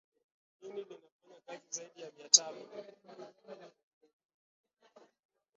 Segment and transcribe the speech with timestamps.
[0.65, 2.65] ini linafanya kazi zaidi ya mia tano